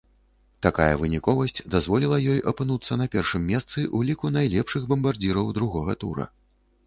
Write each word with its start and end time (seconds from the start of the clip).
Такая 0.65 0.93
выніковасць 1.01 1.63
дазволіла 1.75 2.17
ёй 2.31 2.39
апынуцца 2.53 2.97
на 3.01 3.05
першым 3.15 3.45
месцы 3.51 3.79
ў 3.83 4.09
ліку 4.09 4.33
найлепшых 4.37 4.87
бамбардзіраў 4.95 5.53
другога 5.61 5.93
тура. 6.05 6.25